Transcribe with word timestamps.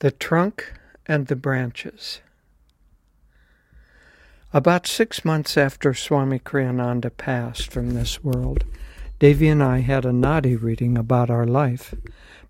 The 0.00 0.12
Trunk 0.12 0.74
and 1.06 1.26
the 1.26 1.34
Branches. 1.34 2.20
About 4.52 4.86
six 4.86 5.24
months 5.24 5.56
after 5.56 5.92
Swami 5.92 6.38
Kriyananda 6.38 7.10
passed 7.16 7.72
from 7.72 7.90
this 7.94 8.22
world, 8.22 8.62
Devi 9.18 9.48
and 9.48 9.60
I 9.60 9.80
had 9.80 10.04
a 10.04 10.12
nadi 10.12 10.54
reading 10.54 10.96
about 10.96 11.30
our 11.30 11.48
life, 11.48 11.96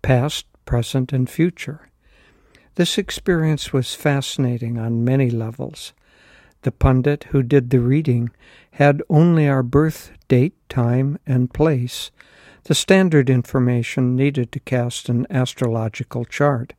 past, 0.00 0.46
present, 0.64 1.12
and 1.12 1.28
future. 1.28 1.90
This 2.76 2.96
experience 2.96 3.74
was 3.74 3.94
fascinating 3.94 4.78
on 4.78 5.04
many 5.04 5.28
levels. 5.28 5.92
The 6.62 6.72
pundit 6.72 7.24
who 7.24 7.42
did 7.42 7.68
the 7.68 7.80
reading 7.80 8.30
had 8.70 9.02
only 9.10 9.46
our 9.46 9.62
birth 9.62 10.12
date, 10.28 10.54
time, 10.70 11.18
and 11.26 11.52
place, 11.52 12.10
the 12.62 12.74
standard 12.74 13.28
information 13.28 14.16
needed 14.16 14.50
to 14.52 14.60
cast 14.60 15.10
an 15.10 15.26
astrological 15.28 16.24
chart. 16.24 16.72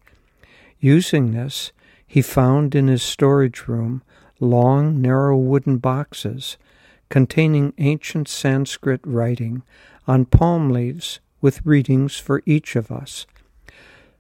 Using 0.86 1.32
this, 1.32 1.72
he 2.06 2.22
found 2.22 2.76
in 2.76 2.90
his 2.90 3.02
storage 3.02 3.68
room 3.68 4.04
long, 4.40 5.02
narrow 5.02 5.36
wooden 5.36 5.80
boxes 5.80 6.58
containing 7.10 7.74
ancient 7.80 8.28
Sanskrit 8.28 9.02
writing 9.04 9.64
on 10.06 10.26
palm 10.26 10.70
leaves 10.70 11.22
with 11.42 11.66
readings 11.66 12.18
for 12.18 12.44
each 12.46 12.76
of 12.76 12.92
us. 12.92 13.26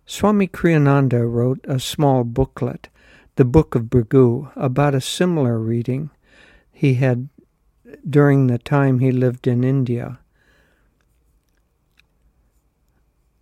Swami 0.08 0.48
Kriyananda 0.48 1.32
wrote 1.32 1.64
a 1.66 1.80
small 1.80 2.24
booklet, 2.24 2.90
the 3.36 3.46
Book 3.46 3.76
of 3.76 3.84
Bhrigu, 3.84 4.52
about 4.56 4.96
a 4.96 5.02
similar 5.02 5.60
reading 5.60 6.10
he 6.72 6.96
had 6.96 7.30
during 8.10 8.48
the 8.48 8.58
time 8.58 8.98
he 8.98 9.12
lived 9.12 9.46
in 9.46 9.64
India. 9.64 10.18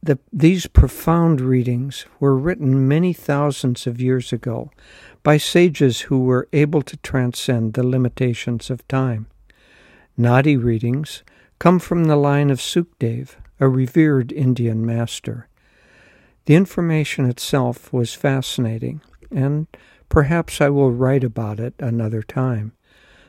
The, 0.03 0.19
these 0.33 0.67
profound 0.67 1.39
readings 1.39 2.05
were 2.19 2.35
written 2.35 2.89
many 2.89 3.13
thousands 3.13 3.87
of 3.87 4.01
years 4.01 4.33
ago 4.33 4.69
by 5.23 5.37
sages 5.37 6.01
who 6.01 6.25
were 6.25 6.49
able 6.51 6.81
to 6.81 6.97
transcend 6.97 7.73
the 7.73 7.87
limitations 7.87 8.69
of 8.69 8.85
time. 8.89 9.27
Nadi 10.19 10.61
readings 10.61 11.23
come 11.57 11.79
from 11.79 12.03
the 12.03 12.17
line 12.17 12.49
of 12.49 12.59
Sukhdev, 12.59 13.37
a 13.61 13.69
revered 13.69 14.33
Indian 14.33 14.85
master. 14.85 15.47
The 16.47 16.55
information 16.55 17.29
itself 17.29 17.93
was 17.93 18.13
fascinating, 18.13 18.99
and 19.31 19.67
perhaps 20.09 20.59
I 20.59 20.67
will 20.67 20.91
write 20.91 21.23
about 21.23 21.61
it 21.61 21.75
another 21.79 22.21
time. 22.21 22.73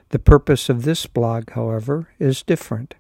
The 0.09 0.19
purpose 0.19 0.69
of 0.69 0.83
this 0.83 1.07
blog, 1.07 1.51
however, 1.51 2.09
is 2.19 2.43
different. 2.43 2.97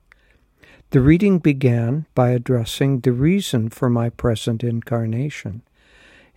The 0.95 1.00
reading 1.00 1.41
began 1.41 2.06
by 2.14 2.28
addressing 2.28 3.00
the 3.00 3.11
reason 3.11 3.69
for 3.69 3.91
my 3.91 4.11
present 4.11 4.62
incarnation. 4.62 5.62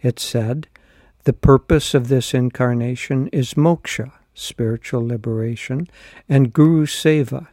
It 0.01 0.19
said, 0.19 0.67
The 1.25 1.33
purpose 1.33 1.93
of 1.93 2.07
this 2.07 2.33
incarnation 2.33 3.27
is 3.27 3.53
moksha, 3.53 4.13
spiritual 4.33 5.05
liberation, 5.05 5.87
and 6.27 6.53
guru 6.53 6.87
seva. 6.87 7.45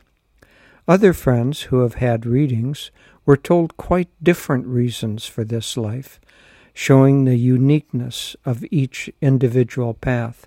Other 0.88 1.12
friends 1.12 1.64
who 1.64 1.80
have 1.80 1.96
had 1.96 2.24
readings 2.24 2.90
were 3.26 3.36
told 3.36 3.76
quite 3.76 4.08
different 4.22 4.64
reasons 4.64 5.26
for 5.26 5.44
this 5.44 5.76
life, 5.76 6.18
showing 6.72 7.26
the 7.26 7.36
uniqueness 7.36 8.34
of 8.46 8.64
each 8.70 9.10
individual 9.20 9.92
path. 9.92 10.46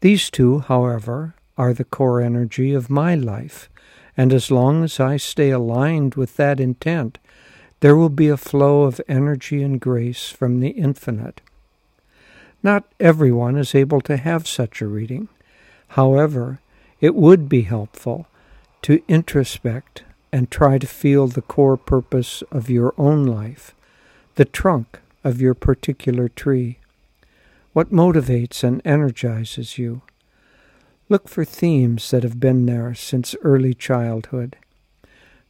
These 0.00 0.30
two, 0.30 0.60
however, 0.60 1.34
are 1.58 1.74
the 1.74 1.84
core 1.84 2.22
energy 2.22 2.72
of 2.72 2.88
my 2.88 3.14
life 3.14 3.68
and 4.18 4.32
as 4.32 4.50
long 4.50 4.82
as 4.82 4.98
I 4.98 5.16
stay 5.16 5.50
aligned 5.50 6.16
with 6.16 6.36
that 6.36 6.58
intent, 6.58 7.18
there 7.78 7.94
will 7.94 8.08
be 8.08 8.28
a 8.28 8.36
flow 8.36 8.82
of 8.82 9.00
energy 9.06 9.62
and 9.62 9.80
grace 9.80 10.28
from 10.28 10.58
the 10.58 10.70
infinite. 10.70 11.40
Not 12.60 12.82
everyone 12.98 13.56
is 13.56 13.76
able 13.76 14.00
to 14.02 14.16
have 14.16 14.48
such 14.48 14.82
a 14.82 14.88
reading. 14.88 15.28
However, 15.90 16.58
it 17.00 17.14
would 17.14 17.48
be 17.48 17.62
helpful 17.62 18.26
to 18.82 19.04
introspect 19.06 20.02
and 20.32 20.50
try 20.50 20.78
to 20.78 20.86
feel 20.88 21.28
the 21.28 21.40
core 21.40 21.76
purpose 21.76 22.42
of 22.50 22.68
your 22.68 22.94
own 22.98 23.24
life, 23.24 23.72
the 24.34 24.44
trunk 24.44 24.98
of 25.22 25.40
your 25.40 25.54
particular 25.54 26.28
tree. 26.28 26.78
What 27.72 27.92
motivates 27.92 28.64
and 28.64 28.82
energizes 28.84 29.78
you? 29.78 30.02
Look 31.10 31.26
for 31.26 31.44
themes 31.44 32.10
that 32.10 32.22
have 32.22 32.38
been 32.38 32.66
there 32.66 32.94
since 32.94 33.34
early 33.42 33.72
childhood. 33.72 34.56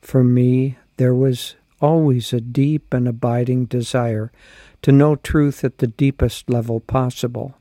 For 0.01 0.23
me, 0.23 0.79
there 0.99 1.15
was 1.15 1.57
always 1.81 2.33
a 2.33 2.41
deep 2.41 2.95
and 2.95 3.09
abiding 3.09 3.67
desire 3.67 4.31
to 4.83 4.93
know 4.93 5.17
truth 5.17 5.65
at 5.65 5.79
the 5.79 5.89
deepest 5.89 6.49
level 6.49 6.79
possible. 6.79 7.57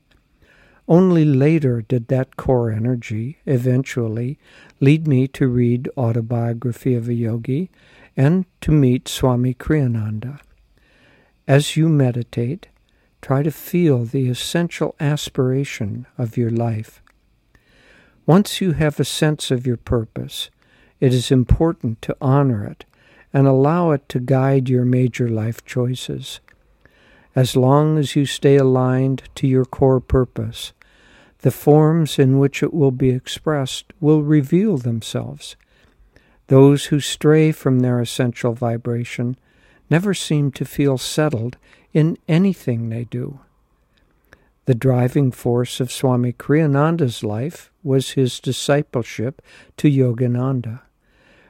Only 0.86 1.24
later 1.24 1.82
did 1.82 2.06
that 2.08 2.36
core 2.36 2.70
energy 2.70 3.38
eventually 3.46 4.38
lead 4.80 5.08
me 5.08 5.26
to 5.28 5.48
read 5.48 5.90
Autobiography 5.96 6.94
of 6.94 7.08
a 7.08 7.14
Yogi 7.14 7.68
and 8.16 8.46
to 8.60 8.70
meet 8.70 9.08
Swami 9.08 9.54
Kriyananda. 9.54 10.38
As 11.48 11.76
you 11.76 11.88
meditate, 11.88 12.68
try 13.20 13.42
to 13.42 13.50
feel 13.50 14.04
the 14.04 14.28
essential 14.28 14.94
aspiration 15.00 16.06
of 16.16 16.36
your 16.36 16.50
life. 16.50 17.02
Once 18.28 18.60
you 18.60 18.72
have 18.72 19.00
a 19.00 19.04
sense 19.06 19.50
of 19.50 19.66
your 19.66 19.78
purpose, 19.78 20.50
it 21.00 21.14
is 21.14 21.30
important 21.30 22.02
to 22.02 22.14
honor 22.20 22.62
it 22.62 22.84
and 23.32 23.46
allow 23.46 23.90
it 23.90 24.06
to 24.06 24.20
guide 24.20 24.68
your 24.68 24.84
major 24.84 25.30
life 25.30 25.64
choices. 25.64 26.38
As 27.34 27.56
long 27.56 27.96
as 27.96 28.14
you 28.14 28.26
stay 28.26 28.56
aligned 28.56 29.22
to 29.36 29.46
your 29.46 29.64
core 29.64 29.98
purpose, 29.98 30.74
the 31.38 31.50
forms 31.50 32.18
in 32.18 32.38
which 32.38 32.62
it 32.62 32.74
will 32.74 32.90
be 32.90 33.08
expressed 33.08 33.94
will 33.98 34.22
reveal 34.22 34.76
themselves. 34.76 35.56
Those 36.48 36.86
who 36.86 37.00
stray 37.00 37.50
from 37.50 37.80
their 37.80 37.98
essential 37.98 38.52
vibration 38.52 39.38
never 39.88 40.12
seem 40.12 40.52
to 40.52 40.66
feel 40.66 40.98
settled 40.98 41.56
in 41.94 42.18
anything 42.28 42.90
they 42.90 43.04
do. 43.04 43.40
The 44.68 44.74
driving 44.74 45.30
force 45.30 45.80
of 45.80 45.90
Swami 45.90 46.34
Kriyananda's 46.34 47.24
life 47.24 47.72
was 47.82 48.10
his 48.10 48.38
discipleship 48.38 49.40
to 49.78 49.88
Yogananda. 49.88 50.80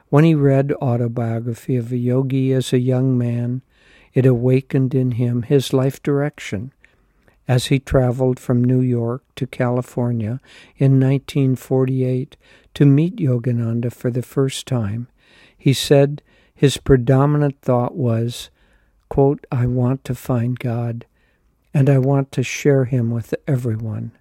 When 0.08 0.22
he 0.22 0.36
read 0.36 0.72
Autobiography 0.74 1.74
of 1.74 1.90
a 1.90 1.96
Yogi 1.96 2.52
as 2.52 2.72
a 2.72 2.78
young 2.78 3.18
man, 3.18 3.62
it 4.14 4.24
awakened 4.24 4.94
in 4.94 5.10
him 5.10 5.42
his 5.42 5.72
life 5.72 6.00
direction. 6.00 6.72
As 7.48 7.66
he 7.66 7.80
traveled 7.80 8.38
from 8.38 8.62
New 8.62 8.82
York 8.82 9.24
to 9.34 9.48
California 9.48 10.38
in 10.76 11.00
1948 11.00 12.36
to 12.74 12.86
meet 12.86 13.16
Yogananda 13.16 13.92
for 13.92 14.12
the 14.12 14.22
first 14.22 14.64
time, 14.64 15.08
he 15.56 15.72
said 15.72 16.22
his 16.54 16.76
predominant 16.76 17.60
thought 17.62 17.96
was, 17.96 18.50
quote, 19.08 19.44
I 19.50 19.66
want 19.66 20.04
to 20.04 20.14
find 20.14 20.56
God 20.56 21.04
and 21.72 21.88
I 21.90 21.98
want 21.98 22.32
to 22.32 22.42
share 22.42 22.84
him 22.84 23.10
with 23.10 23.34
everyone. 23.46 24.12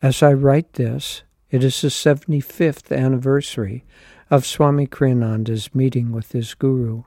As 0.00 0.22
I 0.22 0.32
write 0.32 0.74
this, 0.74 1.22
it 1.50 1.62
is 1.62 1.80
the 1.80 1.88
75th 1.88 2.96
anniversary 2.96 3.84
of 4.30 4.46
Swami 4.46 4.86
Kriyananda's 4.86 5.74
meeting 5.74 6.10
with 6.12 6.32
his 6.32 6.54
guru. 6.54 7.04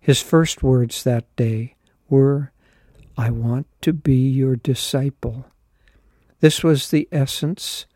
His 0.00 0.20
first 0.20 0.62
words 0.62 1.04
that 1.04 1.24
day 1.36 1.76
were, 2.08 2.52
I 3.16 3.30
want 3.30 3.66
to 3.82 3.92
be 3.92 4.28
your 4.28 4.56
disciple. 4.56 5.46
This 6.40 6.64
was 6.64 6.90
the 6.90 7.08
essence, 7.12 7.86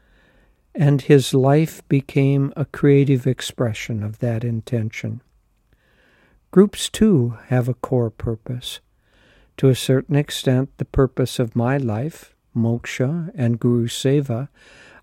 and 0.75 1.03
his 1.03 1.35
life 1.35 1.87
became 1.89 2.53
a 2.57 2.65
creative 2.65 3.27
expression 3.27 4.03
of 4.03 4.21
that 4.21 4.45
intention. 4.45 5.23
Groups 6.51 6.89
too 6.89 7.37
have 7.47 7.69
a 7.69 7.75
core 7.75 8.11
purpose. 8.11 8.81
To 9.59 9.69
a 9.69 9.75
certain 9.75 10.15
extent, 10.15 10.71
the 10.79 10.85
purpose 10.85 11.41
of 11.41 11.57
my 11.57 11.79
life, 11.79 12.33
moksha 12.57 13.33
and 13.35 13.59
guru 13.59 13.89
seva, 13.89 14.49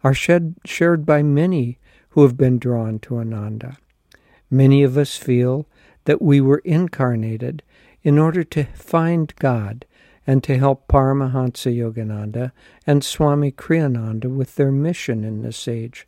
are 0.02 0.14
shed, 0.14 0.56
shared 0.64 1.06
by 1.06 1.24
many 1.24 1.78
who 2.12 2.24
have 2.24 2.38
been 2.38 2.58
drawn 2.58 3.00
to 3.00 3.18
Ananda. 3.18 3.78
Many 4.50 4.82
of 4.82 4.98
us 4.98 5.18
feel 5.18 5.68
that 6.06 6.22
we 6.22 6.40
were 6.40 6.62
incarnated 6.64 7.64
in 8.02 8.18
order 8.18 8.46
to 8.46 8.64
find 8.64 9.36
God 9.40 9.86
and 10.26 10.42
to 10.46 10.58
help 10.58 10.88
Paramahansa 10.88 11.76
Yogananda 11.76 12.54
and 12.88 13.04
Swami 13.04 13.52
Kriyananda 13.52 14.34
with 14.34 14.56
their 14.56 14.72
mission 14.72 15.26
in 15.26 15.42
this 15.42 15.68
age. 15.68 16.08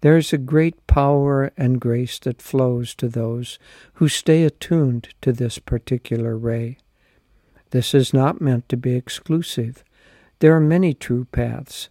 There 0.00 0.16
is 0.16 0.32
a 0.32 0.38
great 0.38 0.86
power 0.86 1.52
and 1.58 1.82
grace 1.82 2.18
that 2.20 2.40
flows 2.40 2.94
to 2.94 3.08
those 3.08 3.58
who 3.94 4.08
stay 4.08 4.42
attuned 4.44 5.08
to 5.20 5.32
this 5.32 5.58
particular 5.58 6.34
ray. 6.38 6.78
This 7.70 7.94
is 7.94 8.14
not 8.14 8.40
meant 8.40 8.68
to 8.68 8.76
be 8.76 8.94
exclusive. 8.94 9.84
There 10.38 10.54
are 10.54 10.60
many 10.60 10.94
true 10.94 11.26
paths, 11.32 11.88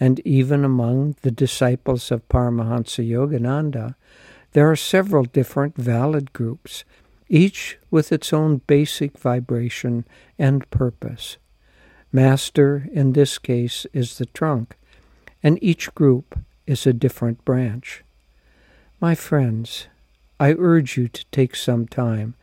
and 0.00 0.20
even 0.20 0.64
among 0.64 1.16
the 1.22 1.30
disciples 1.30 2.10
of 2.10 2.28
Paramahansa 2.28 3.08
Yogananda, 3.08 3.94
there 4.52 4.70
are 4.70 4.76
several 4.76 5.24
different 5.24 5.76
valid 5.76 6.32
groups 6.32 6.84
each 7.28 7.78
with 7.90 8.10
its 8.10 8.32
own 8.32 8.62
basic 8.66 9.18
vibration 9.18 10.04
and 10.38 10.68
purpose. 10.70 11.36
Master, 12.10 12.88
in 12.90 13.12
this 13.12 13.36
case, 13.38 13.86
is 13.92 14.16
the 14.16 14.26
trunk, 14.26 14.76
and 15.42 15.62
each 15.62 15.94
group 15.94 16.38
is 16.66 16.86
a 16.86 16.92
different 16.92 17.44
branch. 17.44 18.02
My 19.00 19.14
friends, 19.14 19.88
I 20.40 20.54
urge 20.58 20.96
you 20.96 21.08
to 21.08 21.24
take 21.30 21.54
some 21.54 21.86
time 21.86 22.34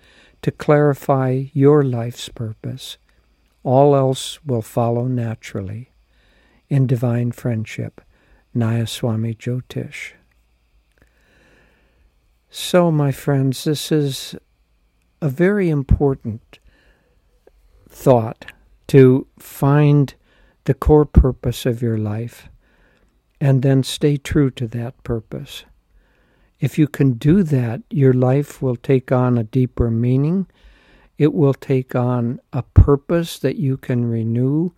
to 0.41 0.51
clarify 0.51 1.45
your 1.53 1.83
life's 1.83 2.29
purpose. 2.29 2.97
All 3.63 3.95
else 3.95 4.43
will 4.45 4.61
follow 4.61 5.05
naturally. 5.05 5.91
In 6.69 6.87
divine 6.87 7.31
friendship, 7.31 8.01
Nayaswami 8.55 9.37
Jyotish. 9.37 10.13
So, 12.49 12.89
my 12.89 13.11
friends, 13.11 13.65
this 13.65 13.91
is 13.91 14.35
a 15.21 15.29
very 15.29 15.69
important 15.69 16.59
thought 17.89 18.45
to 18.88 19.27
find 19.38 20.13
the 20.65 20.73
core 20.73 21.05
purpose 21.05 21.65
of 21.65 21.81
your 21.81 21.97
life 21.97 22.49
and 23.41 23.61
then 23.61 23.83
stay 23.83 24.17
true 24.17 24.49
to 24.51 24.67
that 24.67 25.01
purpose. 25.03 25.65
If 26.65 26.79
you 26.79 26.88
can 26.88 27.13
do 27.13 27.44
that, 27.44 27.83
your 27.91 28.12
life 28.12 28.59
will 28.59 28.75
take 28.75 29.12
on 29.12 29.38
a 29.38 29.44
deeper 29.44 29.91
meaning. 29.91 30.47
It 31.15 31.31
will 31.31 31.53
take 31.53 31.94
on 31.94 32.39
a 32.51 32.63
purpose 32.63 33.38
that 33.38 33.57
you 33.57 33.77
can 33.77 34.09
renew, 34.09 34.71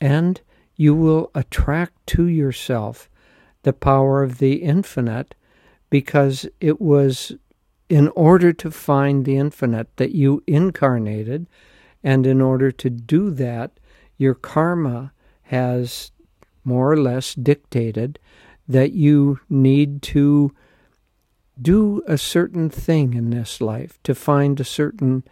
and 0.00 0.40
you 0.76 0.94
will 0.94 1.30
attract 1.34 2.06
to 2.14 2.24
yourself 2.24 3.10
the 3.64 3.74
power 3.74 4.22
of 4.22 4.38
the 4.38 4.62
infinite 4.62 5.34
because 5.90 6.46
it 6.58 6.80
was 6.80 7.32
in 7.90 8.08
order 8.16 8.54
to 8.54 8.70
find 8.70 9.26
the 9.26 9.36
infinite 9.36 9.94
that 9.98 10.14
you 10.14 10.42
incarnated 10.46 11.46
and 12.02 12.26
in 12.26 12.40
order 12.40 12.72
to 12.72 12.88
do 12.88 13.30
that, 13.32 13.72
your 14.16 14.32
karma 14.32 15.12
has 15.42 16.12
more 16.64 16.90
or 16.90 16.96
less 16.96 17.34
dictated 17.34 18.18
that 18.66 18.92
you 18.92 19.38
need 19.50 20.00
to 20.00 20.54
do 21.62 22.02
a 22.06 22.16
certain 22.16 22.70
thing 22.70 23.14
in 23.14 23.30
this 23.30 23.60
life, 23.60 23.98
to 24.04 24.14
find 24.14 24.58
a 24.58 24.64
certain 24.64 25.24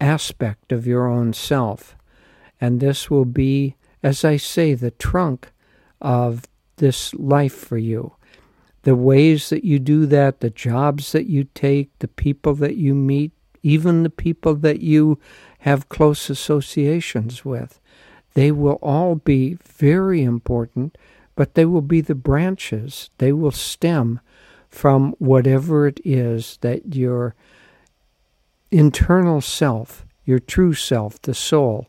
aspect 0.00 0.72
of 0.72 0.86
your 0.86 1.06
own 1.06 1.32
self. 1.32 1.96
And 2.60 2.80
this 2.80 3.10
will 3.10 3.24
be, 3.24 3.76
as 4.02 4.24
I 4.24 4.36
say, 4.36 4.74
the 4.74 4.90
trunk 4.90 5.52
of 6.00 6.44
this 6.76 7.14
life 7.14 7.54
for 7.54 7.78
you. 7.78 8.14
The 8.82 8.96
ways 8.96 9.50
that 9.50 9.64
you 9.64 9.78
do 9.78 10.06
that, 10.06 10.40
the 10.40 10.50
jobs 10.50 11.12
that 11.12 11.26
you 11.26 11.44
take, 11.54 11.90
the 11.98 12.08
people 12.08 12.54
that 12.54 12.76
you 12.76 12.94
meet, 12.94 13.32
even 13.62 14.02
the 14.02 14.10
people 14.10 14.54
that 14.54 14.80
you 14.80 15.18
have 15.60 15.90
close 15.90 16.30
associations 16.30 17.44
with. 17.44 17.78
They 18.32 18.50
will 18.50 18.78
all 18.80 19.16
be 19.16 19.58
very 19.62 20.22
important, 20.22 20.96
but 21.34 21.54
they 21.54 21.66
will 21.66 21.82
be 21.82 22.00
the 22.00 22.14
branches. 22.14 23.10
They 23.18 23.32
will 23.32 23.50
stem 23.50 24.20
from 24.70 25.14
whatever 25.18 25.86
it 25.86 26.00
is 26.04 26.58
that 26.60 26.94
your 26.94 27.34
internal 28.70 29.40
self, 29.40 30.06
your 30.24 30.38
true 30.38 30.74
self, 30.74 31.20
the 31.22 31.34
soul, 31.34 31.88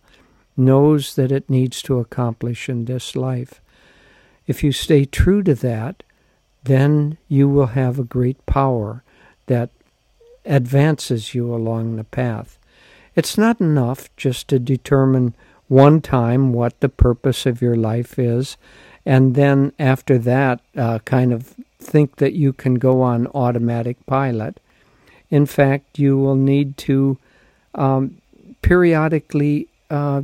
knows 0.58 1.16
that 1.16 1.32
it 1.32 1.50
needs 1.50 1.82
to 1.84 2.00
accomplish 2.00 2.68
in 2.68 2.86
this 2.86 3.16
life. 3.16 3.62
If 4.48 4.64
you 4.64 4.72
stay 4.72 5.06
true 5.06 5.44
to 5.44 5.56
that, 5.56 6.04
then 6.64 7.18
you 7.28 7.48
will 7.48 7.68
have 7.68 7.98
a 7.98 8.04
great 8.04 8.44
power 8.46 9.04
that 9.48 9.70
advances 10.46 11.34
you 11.34 11.54
along 11.54 11.96
the 11.96 12.04
path. 12.04 12.58
It's 13.16 13.38
not 13.38 13.62
enough 13.62 14.10
just 14.16 14.48
to 14.50 14.60
determine 14.60 15.36
one 15.68 16.02
time 16.02 16.54
what 16.54 16.80
the 16.80 16.90
purpose 16.90 17.46
of 17.46 17.62
your 17.62 17.76
life 17.76 18.20
is, 18.20 18.58
and 19.06 19.36
then 19.36 19.72
after 19.80 20.18
that, 20.18 20.62
uh, 20.76 21.00
kind 21.00 21.34
of 21.34 21.56
think 21.82 22.18
that 22.18 22.34
you 22.34 22.54
can 22.54 22.76
go 22.76 23.02
on 23.02 23.28
automatic 23.28 24.06
pilot. 24.06 24.60
In 25.30 25.46
fact, 25.46 26.00
you 26.00 26.18
will 26.18 26.36
need 26.36 26.78
to 26.78 27.18
um, 27.76 28.22
periodically 28.62 29.68
uh, 29.90 30.22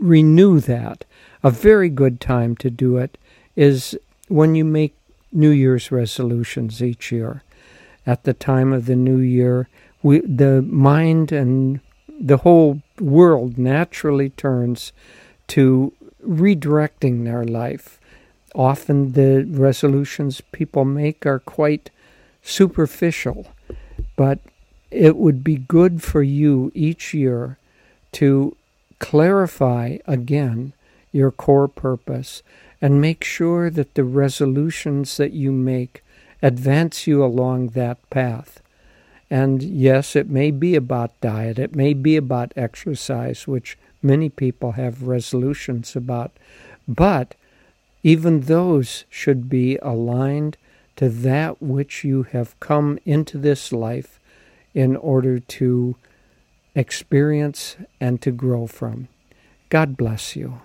renew 0.00 0.60
that. 0.60 1.04
A 1.44 1.50
very 1.50 1.88
good 1.88 2.20
time 2.20 2.56
to 2.56 2.70
do 2.70 2.96
it 2.96 3.18
is 3.56 3.96
when 4.28 4.54
you 4.54 4.64
make 4.64 4.94
New 5.32 5.50
Year's 5.50 5.90
resolutions 5.90 6.82
each 6.82 7.10
year. 7.10 7.42
At 8.06 8.24
the 8.24 8.34
time 8.34 8.72
of 8.72 8.86
the 8.86 8.96
new 8.96 9.18
year, 9.18 9.68
we, 10.02 10.20
the 10.20 10.62
mind 10.62 11.30
and 11.32 11.80
the 12.08 12.38
whole 12.38 12.82
world 13.00 13.58
naturally 13.58 14.30
turns 14.30 14.92
to 15.48 15.92
redirecting 16.26 17.24
their 17.24 17.44
life. 17.44 18.00
Often 18.54 19.12
the 19.12 19.44
resolutions 19.48 20.40
people 20.52 20.84
make 20.84 21.24
are 21.24 21.38
quite 21.38 21.90
superficial, 22.42 23.46
but 24.16 24.40
it 24.90 25.16
would 25.16 25.42
be 25.42 25.56
good 25.56 26.02
for 26.02 26.22
you 26.22 26.70
each 26.74 27.14
year 27.14 27.58
to 28.12 28.56
clarify 28.98 29.98
again 30.06 30.72
your 31.12 31.30
core 31.30 31.68
purpose 31.68 32.42
and 32.80 33.00
make 33.00 33.24
sure 33.24 33.70
that 33.70 33.94
the 33.94 34.04
resolutions 34.04 35.16
that 35.16 35.32
you 35.32 35.52
make 35.52 36.02
advance 36.42 37.06
you 37.06 37.24
along 37.24 37.68
that 37.68 37.98
path. 38.10 38.60
And 39.30 39.62
yes, 39.62 40.14
it 40.14 40.28
may 40.28 40.50
be 40.50 40.74
about 40.74 41.18
diet, 41.20 41.58
it 41.58 41.74
may 41.74 41.94
be 41.94 42.16
about 42.16 42.52
exercise, 42.54 43.46
which 43.46 43.78
many 44.02 44.28
people 44.28 44.72
have 44.72 45.04
resolutions 45.04 45.96
about, 45.96 46.32
but 46.86 47.34
even 48.02 48.40
those 48.42 49.04
should 49.08 49.48
be 49.48 49.76
aligned 49.78 50.56
to 50.96 51.08
that 51.08 51.62
which 51.62 52.04
you 52.04 52.24
have 52.24 52.58
come 52.60 52.98
into 53.04 53.38
this 53.38 53.72
life 53.72 54.18
in 54.74 54.96
order 54.96 55.38
to 55.38 55.96
experience 56.74 57.76
and 58.00 58.20
to 58.22 58.30
grow 58.30 58.66
from. 58.66 59.08
God 59.68 59.96
bless 59.96 60.36
you. 60.36 60.60